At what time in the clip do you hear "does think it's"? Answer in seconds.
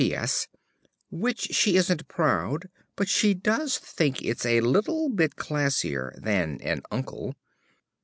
3.43-4.47